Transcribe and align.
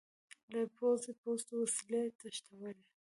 له 0.53 0.61
پوځي 0.75 1.11
پوستو 1.21 1.53
وسلې 1.63 2.01
تښتولې. 2.19 2.85